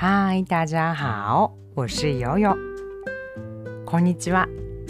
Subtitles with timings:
[0.00, 2.56] 嗨，大家好，我是悠悠。
[3.84, 4.46] こんにちは、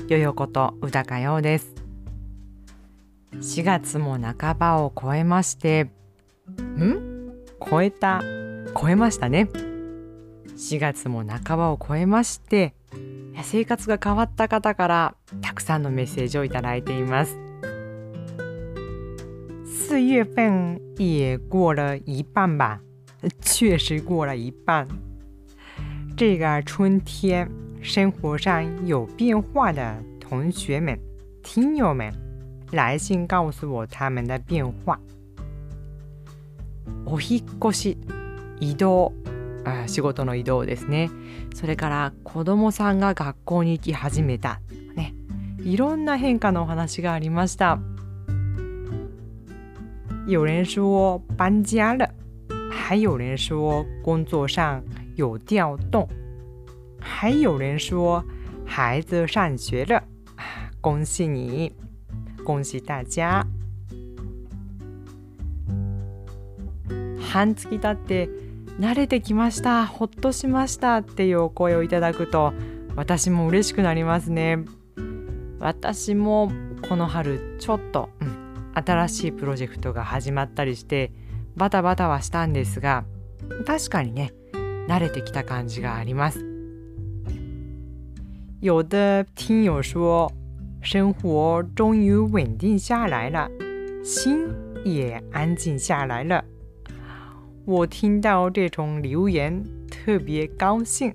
[0.07, 1.75] ヨヨこと宇高陽です。
[3.33, 5.85] 4月も半ばを超えまして、
[6.61, 7.33] ん？
[7.59, 8.21] 超えた、
[8.79, 9.49] 超えましたね。
[10.59, 12.75] 4月も半ばを超えまして、
[13.43, 17.39] 生活が変わった方からたくさんのメッセージをいただいています。
[19.65, 22.81] 四月份也过了一半吧，
[23.59, 24.87] 确实过了一半。
[26.17, 27.51] 这个春天，
[27.83, 30.97] 生活上有变化的同学们、
[31.43, 32.13] 听友们，
[32.71, 35.01] 来信告诉我他们的变化。
[37.05, 37.99] お引っ越し、
[38.61, 39.13] 移動、
[39.65, 41.11] あ仕事の移動ですね。
[41.53, 44.61] それから子供さんが学校に行き始めた。
[44.95, 45.15] ね。
[45.65, 47.81] いろんな変化のお話がありました。
[50.29, 52.09] 有人说搬家了，
[52.89, 54.83] 还有人说工作上
[55.15, 56.09] 有调动，
[56.99, 58.25] 还有人说
[58.65, 60.03] 孩子上学了。
[60.81, 61.71] 恭喜你，
[62.47, 63.45] 恭喜大家！
[67.21, 68.31] 半月経って
[68.81, 72.55] 慣れてきました、ほっとしましたっていうお声をいただくと
[72.97, 74.65] 私も嬉しくなりますね。
[75.59, 76.51] 私も
[76.89, 81.11] この春ちょっと、うん新しいプロジェクトが始まったりして
[81.59, 83.05] バタバタはしたんですが
[83.67, 84.33] 確かにね
[84.89, 86.45] 慣れてきた感じがあります。
[88.61, 90.33] 有的听友说，
[90.81, 93.49] 生活终于稳定下来了，
[94.03, 94.49] 心
[94.85, 96.45] 也安静下来了。
[97.65, 101.15] 我听到这种留言特别高兴。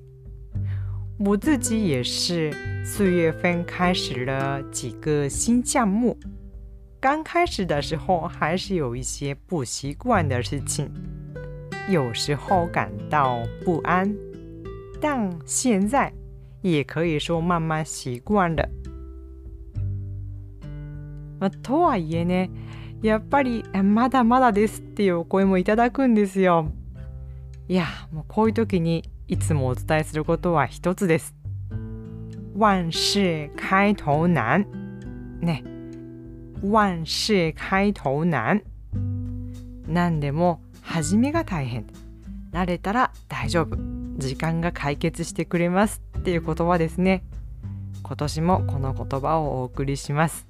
[1.17, 2.53] 我自己也是
[2.85, 6.17] 四月份开始了几个新项目。
[7.03, 10.89] 刚开始的时候还是有一些不习惯的事情，
[11.89, 14.15] 有时候感到不安，
[15.01, 16.13] 但现在
[16.61, 18.69] 也可以说慢慢习惯了。
[21.41, 22.49] まあ、とはいえね、
[23.01, 26.71] やっぱりまだまだですっていうお声もいただくんですよ。
[27.67, 31.35] いや、もうこういう時にいつもお伝えすることは一つです。
[32.55, 34.65] 万事開頭難。
[35.41, 35.65] ね。
[36.63, 38.63] 万事開頭難。
[39.85, 41.85] 何でも始めが大変。
[42.53, 43.77] 慣れたら大丈夫。
[44.17, 47.25] 時間が解決してくれますっていう言葉ですね。
[48.01, 50.47] 今年もこの言葉をお送りします。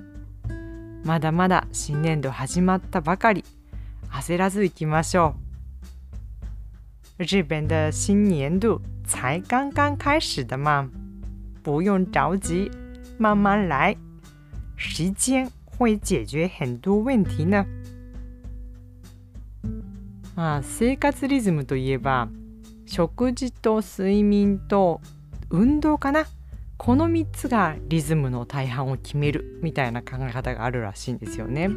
[1.03, 3.43] まだまだ新年度始まったばかり。
[4.11, 5.33] 焦らず行きましょ
[7.17, 7.23] う。
[7.25, 10.87] 日本的新年度才刚刚开始的嘛
[11.63, 12.69] 不用着急
[13.17, 13.97] 慢慢来。
[14.77, 15.49] 时间
[15.83, 17.65] 会解决很多問題呢。
[20.35, 22.27] まあ生活リズムといえば
[22.85, 25.01] 食事と睡眠と
[25.49, 26.25] 運動かな
[26.77, 31.69] この3つがリズムの大半を決めるみたいな考え方があるらしいんですよね。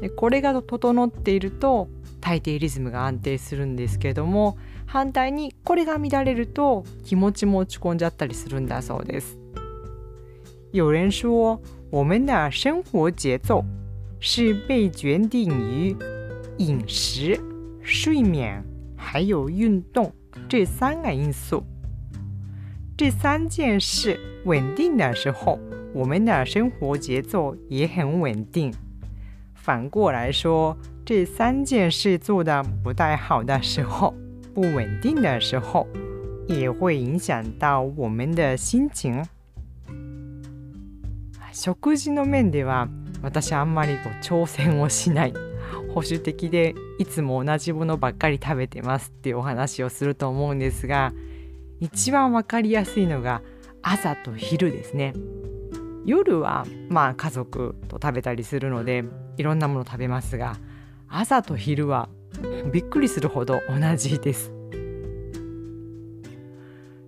[0.00, 1.88] でこれが整っていると
[2.20, 4.56] 大抵リズムが安定するんですけども
[4.86, 9.38] 反対にこれが乱れると気持ちも落ち込んじゃったりするんだそうです。
[10.72, 11.60] 有人说
[11.94, 13.64] 我们的生活节奏
[14.18, 15.96] 是被决定于
[16.58, 17.38] 饮食、
[17.82, 18.60] 睡眠
[18.96, 20.12] 还有运动
[20.48, 21.62] 这三个因素。
[22.96, 25.56] 这三件事稳定的时候，
[25.92, 28.74] 我们的生活节奏也很稳定。
[29.54, 34.12] 反过来说，这三件事做的不太好的时候，
[34.52, 35.86] 不稳定的时候，
[36.48, 39.24] 也会影响到我们的心情。
[41.54, 42.88] 食事の面では
[43.22, 45.34] 私あんまりこう挑戦をしない。
[45.94, 51.12] 保守的でいつも同じものばっかり食べてますっていうお話をすると思うんですが
[51.78, 53.42] 一番わかりやすいのが
[53.80, 55.14] 朝と昼ですね。
[56.04, 59.04] 夜はまあ家族と食べたりするので
[59.36, 60.56] いろんなもの食べますが
[61.08, 62.08] 朝と昼は
[62.72, 64.52] びっくりするほど同じです。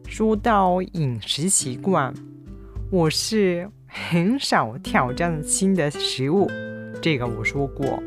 [0.09, 2.15] 说到饮食习惯
[2.91, 6.47] 我是很少挑战新的食物，
[7.01, 8.01] 这个我说过。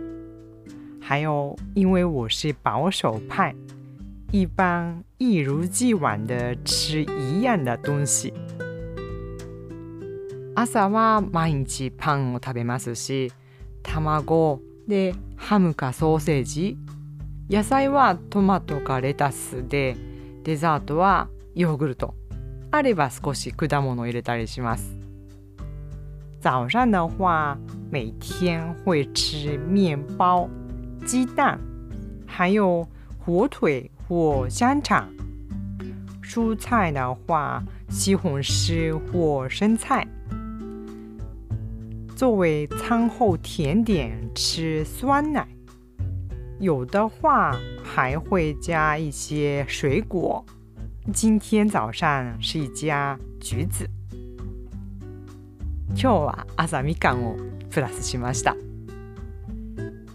[1.02, 3.56] 还有，因为我是保守派，
[4.32, 8.32] 一般一如既往的吃一样的东西。
[10.56, 13.32] 朝は毎日パンを食べますし、
[13.82, 16.78] 卵でハムかソーセージ、
[17.50, 19.98] 野菜はトマトかレタスで、
[20.44, 22.14] デザートはヨーグルト。
[22.72, 24.99] あれば少し果物を入れたりします。
[26.40, 27.58] 早上的话，
[27.92, 30.50] 每天会吃面包、
[31.06, 31.60] 鸡蛋，
[32.26, 32.88] 还有
[33.18, 35.10] 火腿或香肠。
[36.24, 40.08] 蔬菜的话，西红柿或生菜。
[42.16, 45.46] 作为餐后甜点吃酸奶，
[46.60, 47.54] 有的话
[47.84, 50.46] 还会加一些水果。
[51.12, 53.90] 今天早上是一加橘子。
[55.90, 57.38] 今日は朝みかんを
[57.70, 58.56] プラスしました。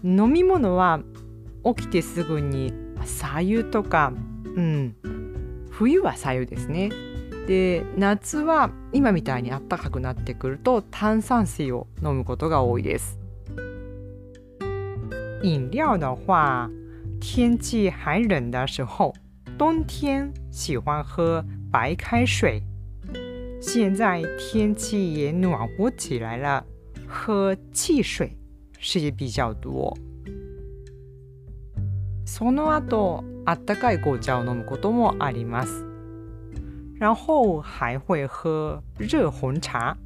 [0.03, 0.99] 飲み物は
[1.63, 2.73] 起きてすぐに
[3.03, 4.13] 左右とか、
[4.55, 4.95] うん、
[5.71, 6.89] 冬は左右ですね。
[7.47, 13.19] で夏は今みたいに暖かくなってくると炭酸水を飲むことが多いです。
[15.43, 16.69] 飲料的话，
[17.19, 19.13] 天气还冷的时候，
[19.57, 22.63] 冬天喜欢喝白开水。
[23.67, 26.63] 现在天气也暖和起来了，
[27.07, 28.37] 喝汽水
[28.79, 29.97] 是比较多。
[32.25, 35.83] その後、あったかい紅茶を飲むこともあります。
[36.99, 39.97] 然后还会喝热红茶，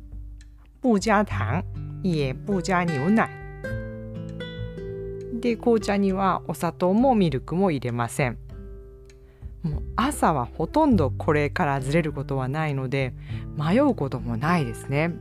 [0.82, 1.62] 不加糖，
[2.02, 3.30] 也不加牛奶。
[5.42, 8.38] で、紅茶にはお砂糖もミルクも入れません。
[10.02, 13.14] 朝はほとんどこれからずれることはないので
[13.58, 15.14] 迷うこともないですね。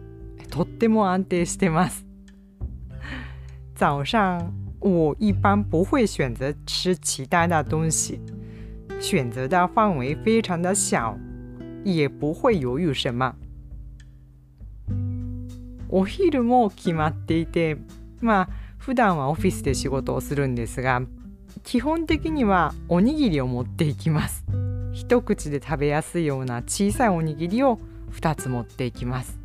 [0.51, 2.07] とっても安定してます。
[3.75, 8.21] 早上我一般不会选择吃其他的东西，
[9.01, 11.19] 选择的范围非常的小。
[11.85, 13.35] 也不会犹豫什么。
[15.89, 17.79] お昼も決まっていて、
[18.21, 21.03] まあ普段はオフィスで仕事をするんですが、
[21.65, 24.38] 基本的にはおにぎりを持っていきます。
[24.99, 27.79] 一口で食べやすいような小さいおにぎりを
[28.11, 29.39] 2つ持っていきます。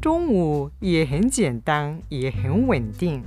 [0.00, 3.22] 中午也很简单，也很稳定。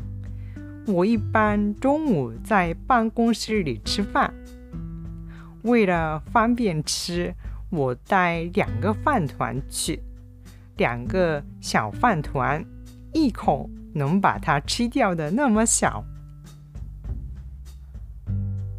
[0.86, 4.34] 我一般中午在办公室里吃饭。
[5.64, 7.34] 为了方便吃，
[7.70, 10.04] 我带两个饭团去，
[10.76, 12.66] 两个小饭团，
[13.14, 16.04] 一口能把它吃掉的那么小。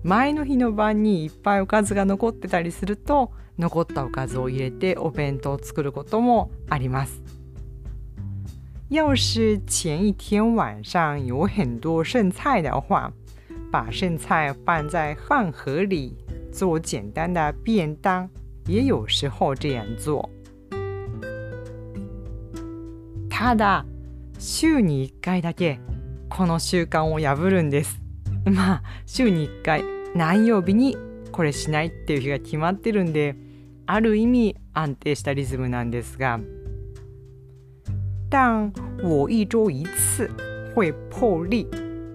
[0.07, 7.21] 前の日の晩にいっぱいおかずが残ってたりすると残ったおかずを入れてお弁当を作ることもあります。
[8.89, 13.13] 要是前一天晚上有很多剩菜的话，
[13.73, 16.17] 把剩菜放在饭盒里。
[16.53, 18.31] 做简单的便当，
[18.69, 20.31] 也有时候这样做。
[23.29, 23.85] ただ
[24.39, 25.81] 週に1回だけ
[26.29, 28.01] この習慣を破るんです。
[28.45, 30.97] まあ週に1回何曜日に
[31.31, 33.37] これしないっていう日が決まってるんで
[33.87, 36.41] ある意味安定したリズムなんですが
[38.31, 38.73] 但
[39.03, 40.29] 我一周一次
[40.75, 41.67] 会破例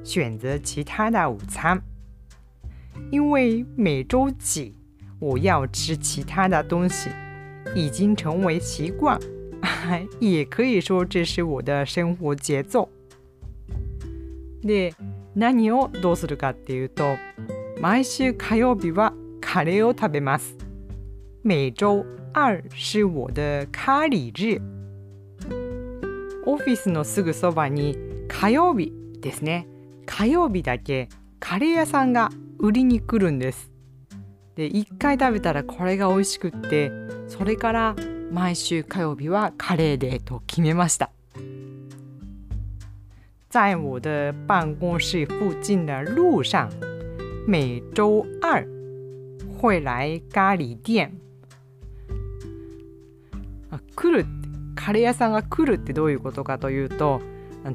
[0.03, 1.81] 选择其他的午餐。
[3.11, 4.73] 因为每周几
[5.19, 7.09] 我要吃其他的东西，
[7.75, 9.19] 已经成为习惯，
[10.19, 12.89] 也可以说这是我的生活节奏。
[14.63, 14.93] で、
[15.33, 17.15] 何をどうするかっていうと、
[17.81, 20.55] 毎週火曜日はカレーを食べます。
[21.43, 24.61] 每周二是我的咖喱日。
[26.45, 27.97] オフィスのすぐそばに
[28.29, 29.67] 火曜日ですね。
[30.05, 31.09] 火曜日だけ
[31.39, 33.71] カレー屋さんが売りに来るんです
[34.55, 36.91] で1回食べたらこれが美味しくって
[37.27, 37.95] それから
[38.31, 41.11] 毎週火曜日はカレーデーと決めました
[43.49, 46.69] 在我的办公室附近的路上
[47.47, 48.65] 每周二。
[49.61, 51.19] 会来咖喱店。
[53.95, 54.25] 来る
[54.75, 57.21] カレー屋さんが来るってどういうことかというと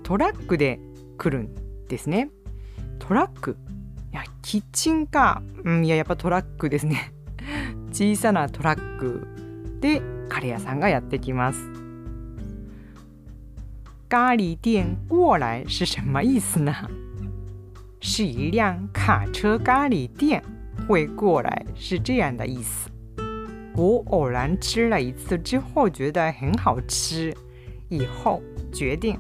[0.03, 0.81] トラックで
[1.19, 2.31] 来るんですね。
[2.99, 3.57] トラック？
[4.13, 7.13] いやキッチンカー、うん、いややっぱトラックですね。
[7.93, 9.27] 小さなトラック
[9.81, 11.61] でカレー屋さんがやってきます。
[14.09, 17.06] 咖喱店过来是什么意思呢？
[18.01, 20.43] 是一辆卡车咖喱店
[20.87, 22.91] 会过来，是这样的意思。
[23.75, 27.35] 我偶然吃了一次之后觉得很好吃，
[27.89, 29.19] 以后决定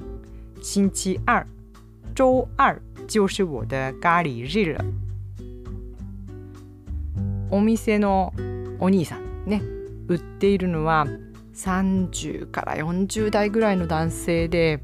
[0.63, 1.47] 星期二、
[2.15, 4.85] 周二就是我的咖喱日了。
[7.51, 8.33] お店の
[8.81, 9.63] お兄さんね
[10.09, 11.07] 売っているのは
[11.55, 14.81] 30から40代ぐらいの男性で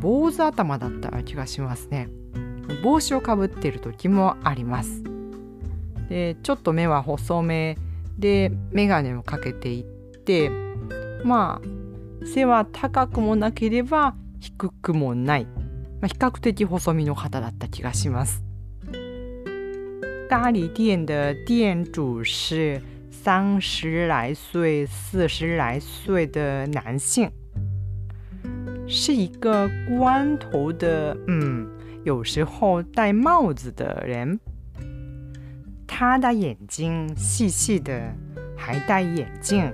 [0.00, 2.08] 坊主頭だった気がしますね
[2.82, 5.02] 帽子をかぶっている時もあります。
[6.08, 7.78] でちょっと目は細め
[8.18, 10.50] で眼鏡をかけていって
[11.24, 15.46] まあ背は高くもなければ低くもない。
[16.00, 18.42] まあ、比較的細身の方だった気がします。
[20.28, 27.30] 咖喱店的店主是三十来岁、四十来岁的男性，
[28.86, 31.68] 是一个光头的，嗯，
[32.04, 34.38] 有时候戴帽子的人。
[35.86, 38.12] 他的眼睛细细的，
[38.56, 39.72] 还戴眼镜。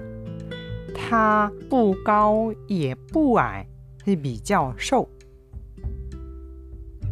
[0.94, 3.66] 他不高也不矮，
[4.04, 5.08] 是比较瘦。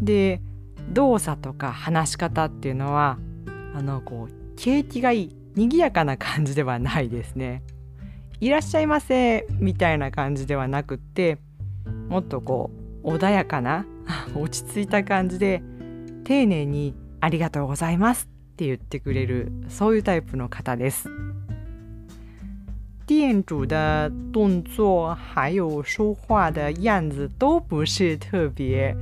[0.01, 0.41] で
[0.95, 3.19] 動作とか話し方っていうのは
[3.75, 7.63] あのこう景気がいい賑やかな感じではないですね。
[8.41, 11.39] いらっしゃいませみたいな感じではなくって
[12.09, 12.71] もっとこ
[13.03, 13.85] う穏やかな
[14.35, 15.63] 落ち着いた感じで
[16.25, 21.09] 丁寧に「ありがとうございます」って言ってくれるそういうタイプの方です。
[23.07, 28.95] 店主的动作还有说话的样子都不是特别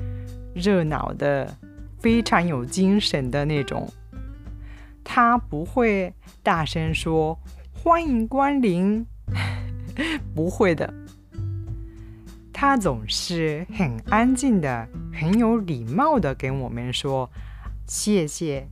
[0.55, 1.53] 热闹的，
[1.99, 3.89] 非常有精神的那种。
[5.03, 7.37] 他不会大声说
[7.75, 9.05] “欢迎光临”，
[10.37, 10.93] 不会的。
[12.59, 17.31] 他总是很安静的、很有礼貌的跟我们说
[17.87, 18.67] “谢谢”。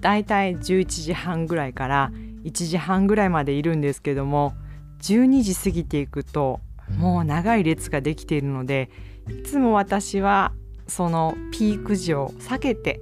[0.00, 2.10] 大体十一時半ぐらいから
[2.44, 4.54] 1時半ぐらいまでいるんですけども
[5.02, 6.60] 12時過ぎていくと
[6.96, 8.88] もう長い列ができているので
[9.28, 10.52] いつも私は
[10.86, 13.00] そのピーク時を避けて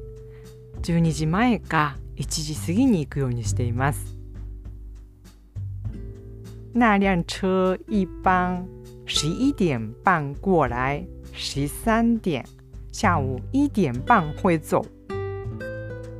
[0.83, 4.14] 12時前か1時過ぎに行くようにしています。
[6.77, 8.67] 那辆车一般
[9.07, 12.45] 十一点半过来，十三点
[12.91, 14.85] 下午一点半会走。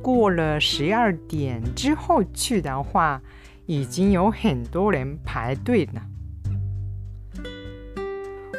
[0.01, 3.21] 过了十二点之后去的话，
[3.65, 6.01] 已经有很多人排队了。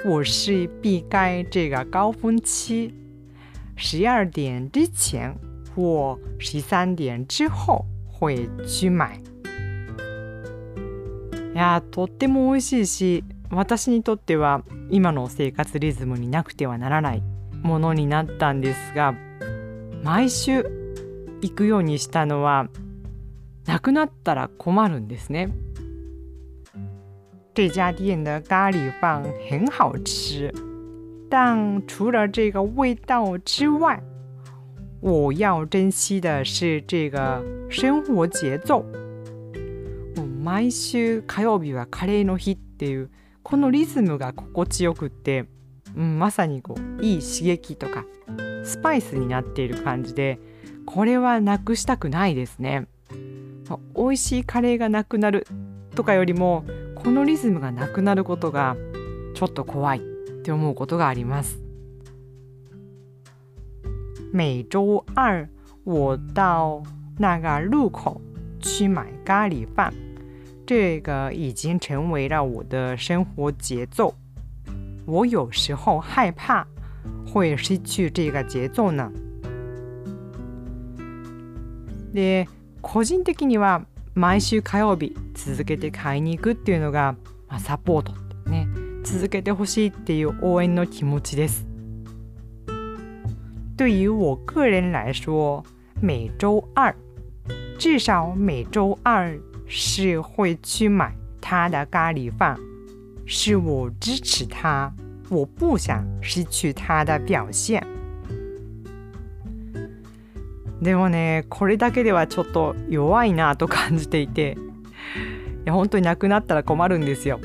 [0.05, 2.93] 我是避开这个高峰期，
[3.75, 5.35] 十二点之前
[5.75, 9.19] 或十三点之后会去买。
[11.57, 17.23] いやとっても美味しいし私にとっては今の生活リズムになくてはならない
[17.63, 19.15] ものになったんですが
[20.05, 20.65] 毎週
[21.41, 22.69] 行くようにしたのは
[23.65, 25.49] なくなったら困るんですね。
[27.55, 30.53] 这家店的咖喱饭很好吃，
[31.31, 34.03] 但除了这个味道之外，
[35.01, 38.85] 我要珍惜的是这个生活节奏。
[40.47, 43.11] 毎週火曜日はカレーの日っていう
[43.43, 45.47] このリズムが心地よくって、
[45.97, 48.05] うん、まさにこういい刺激とか
[48.63, 50.39] スパイスになっている感じで
[50.87, 52.87] これはなくしたくないですね。
[53.97, 55.49] 美味しいカレーがなくなる
[55.97, 58.77] とかよりもこのリズムがなくなることが
[59.35, 60.01] ちょっと怖いっ
[60.45, 61.59] て思うことがあります。
[64.33, 65.49] 每周二
[65.83, 66.85] 我到
[67.19, 68.21] 那个路口
[68.61, 69.93] 去买咖喱饭，
[70.67, 74.15] 这个已经成为了我的生活节奏。
[75.07, 76.67] 我有时候害怕
[77.25, 79.13] 会失去这个节奏呢。
[82.13, 82.47] で
[82.81, 87.15] 個人的には毎週火曜日続けて買いに行くっていうのが、
[87.49, 88.13] まあ、サポート
[88.51, 88.67] ね
[89.05, 91.65] 続けてほしいっていう応援の気持ちです。
[93.77, 95.63] 对于我个人来说，
[96.01, 96.95] 每周二
[97.79, 102.57] 至少每周二是会去买他的咖喱饭，
[103.27, 104.93] 是我支持他，
[105.29, 107.83] 我不想失去他的表现。
[110.81, 114.59] でもねこれだけではちょっと弱いなと感じていて
[115.65, 117.41] いや本当になくなったら困るんですよ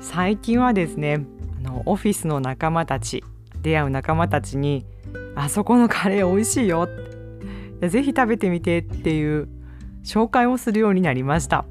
[0.00, 1.26] 最近はですね
[1.58, 3.24] あのオフィスの仲間たち
[3.60, 4.86] 出会う仲間たちに
[5.34, 6.88] 「あそこのカレー美味しいよ」
[7.82, 9.48] ぜひ食べてみてっていう
[10.03, 11.65] 紹介をするようになりました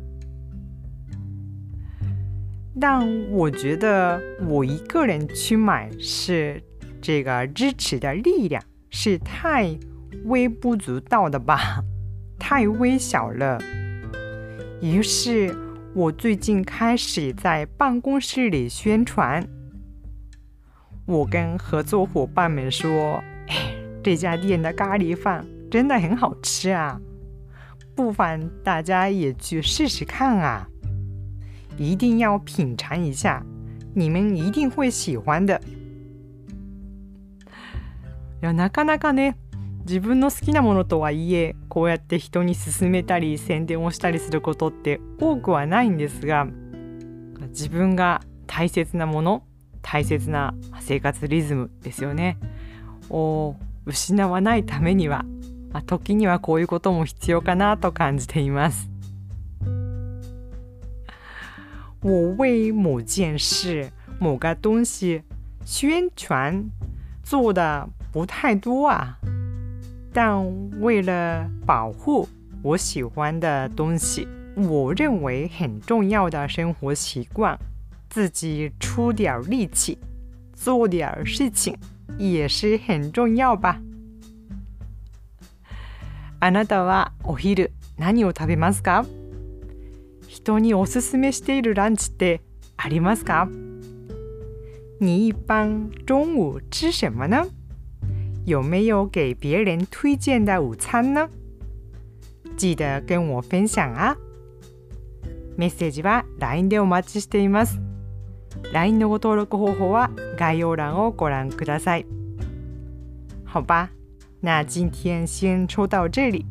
[2.78, 6.62] 但我觉得我一个人去买是
[7.00, 9.78] 这个支持的力量是太
[10.24, 11.82] 微不足道的吧，
[12.38, 13.58] 太微小了。
[14.82, 15.56] 于是，
[15.94, 19.46] 我最近开始在办公室里宣传。
[21.06, 27.00] 我跟合作伙伴们说：“哎，这家店的咖喱饭真的很好吃啊，
[28.01, 30.67] 不妨大家也去试试看啊！
[31.77, 33.43] 一定要品尝一下，
[33.93, 35.59] 你们一定会喜欢的。”
[38.41, 39.37] やなかなかね。
[39.85, 46.45] 自分の好きなものとはいえこうやって人に勧めたり宣伝をしたりすることって多くはないんですが
[47.49, 49.43] 自分が大切なもの
[49.81, 52.37] 大切な生活リズムですよね
[53.09, 53.55] を
[53.85, 55.25] 失わないためには、
[55.73, 58.89] まあ、時にはこういうことも必要かなと感じています。
[62.01, 65.21] 我为某件事、某个东西
[65.63, 66.69] 宣传
[67.23, 69.17] 做的不太多啊，
[70.11, 70.43] 但
[70.81, 72.27] 为了保护
[72.63, 77.57] 我喜欢的东西，我认为很重要的生活习惯，
[78.09, 79.99] 自己出点力气
[80.55, 81.77] 做点事情
[82.17, 83.79] 也是很重要吧。
[86.43, 89.05] あなたはお昼何を食べますか？
[90.27, 92.41] 人におすすめしているランチって
[92.77, 93.47] ありますか？
[94.99, 97.45] 你一般中午吃什么呢？
[98.45, 101.29] 有没有给别人推荐的午餐呢？
[102.57, 104.17] 记得跟我分享啊！
[105.57, 107.79] メッセージは LINE でお待ちしています。
[108.73, 112.07] LINE のご登録方法は概要欄をご覧ください。
[113.45, 113.91] 好吧，
[114.41, 116.45] 那今天先抽到这里。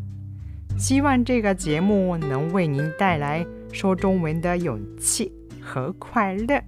[0.78, 5.30] 希望这个节目能为您带来说中文的勇气
[5.61, 6.62] 和快乐。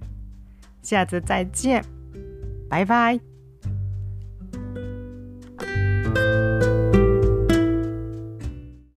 [0.83, 1.83] 下次再见，
[2.69, 3.32] 拜拜。